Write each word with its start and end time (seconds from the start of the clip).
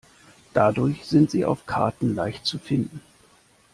Dadurch 0.55 1.05
sind 1.05 1.29
sie 1.29 1.45
auf 1.45 1.67
Karten 1.67 2.15
leicht 2.15 2.43
zu 2.47 2.57
finden. 2.57 3.01